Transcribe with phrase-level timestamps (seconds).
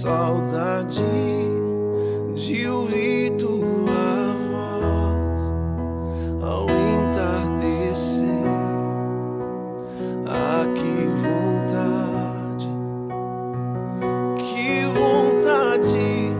[0.00, 1.04] saudade
[2.34, 5.42] de ouvir tua voz
[6.42, 8.24] ao entardecer.
[10.26, 12.68] Ah, que vontade,
[14.38, 16.34] que vontade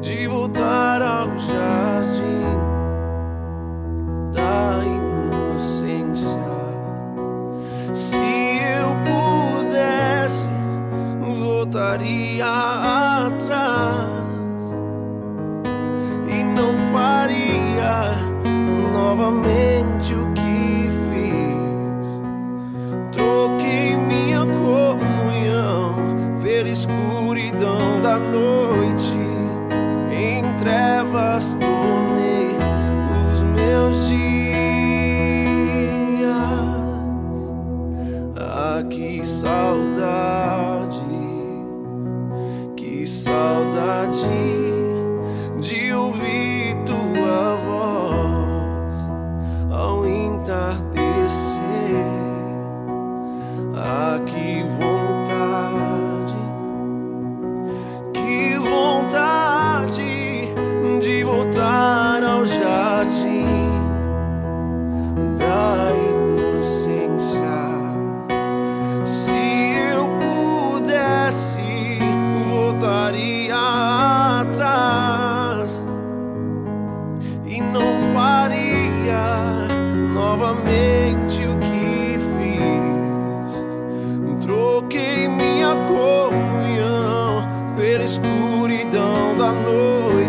[0.00, 2.42] de voltar ao jardim
[4.32, 6.36] da inocência.
[7.92, 10.50] Se eu pudesse,
[11.38, 12.71] voltaria
[28.18, 29.21] noite,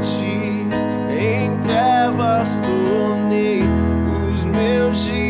[0.00, 0.66] noite,
[1.10, 3.62] em trevas tornei
[4.32, 5.20] os meus dias.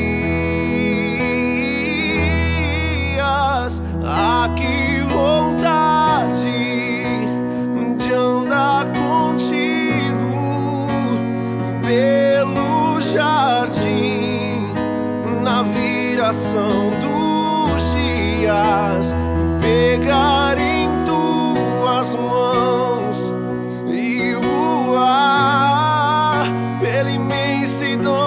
[4.05, 6.45] Ah, que vontade
[7.99, 10.31] de andar contigo
[11.83, 14.69] pelo jardim
[15.43, 19.15] na viração dos dias,
[19.61, 20.50] pegar
[27.01, 28.20] voar pela imensidão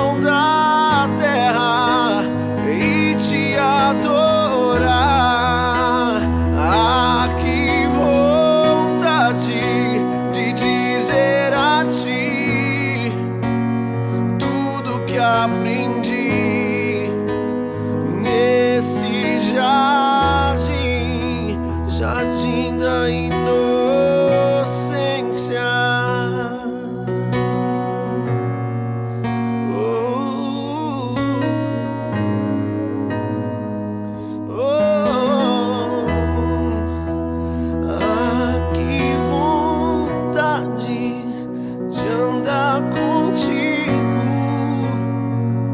[41.94, 43.92] de andar contigo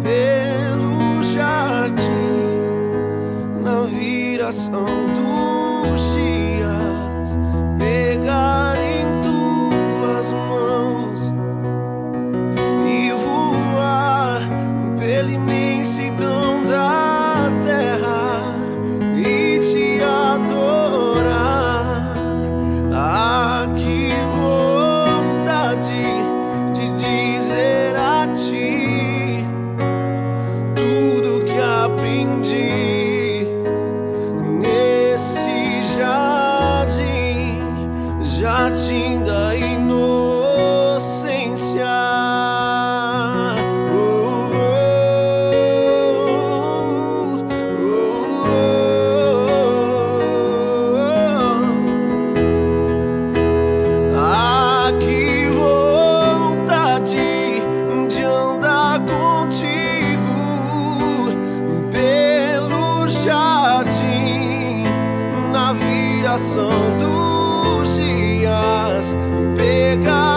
[0.04, 2.04] pelo jardim
[3.64, 5.19] na viração dos
[38.40, 40.00] jardim da inocência.
[43.92, 45.00] Oh, oh,
[47.84, 48.16] oh.
[54.16, 57.18] Ah, que vontade
[58.08, 60.40] de andar contigo
[61.92, 64.86] pelo jardim
[65.52, 67.29] na viração dias,
[69.90, 70.29] pegar em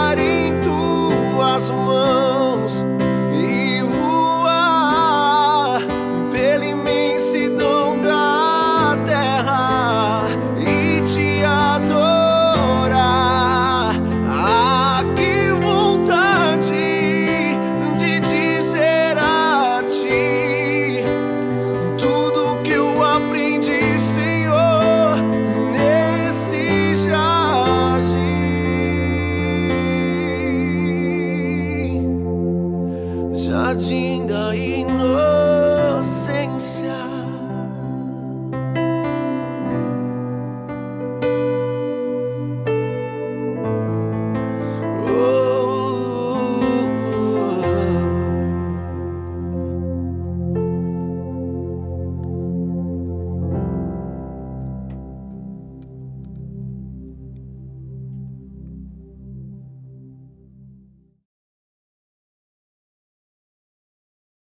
[33.53, 35.32] touching the inner